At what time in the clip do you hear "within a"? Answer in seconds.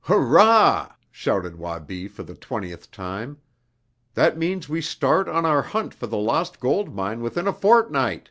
7.20-7.52